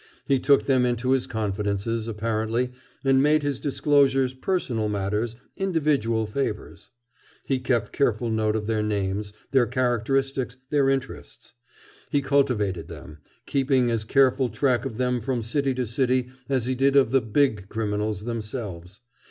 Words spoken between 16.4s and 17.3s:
as he did of the